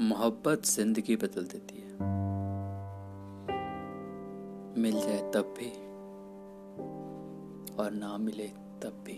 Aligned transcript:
मोहब्बत 0.00 0.64
ज़िंदगी 0.66 1.16
बदल 1.16 1.44
देती 1.44 1.76
है। 1.78 1.92
मिल 4.82 4.92
जाए 4.92 5.20
तब 5.30 5.54
भी 5.58 5.68
और 7.74 7.90
ना 7.90 8.16
मिले 8.18 8.48
तब 8.82 9.04
भी। 9.06 9.13